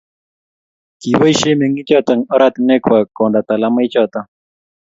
kiboisie 0.99 1.53
meng'ichoto 1.59 2.13
ortinwekwach 2.35 3.07
koonda 3.15 3.39
talamoichoto 3.47 4.19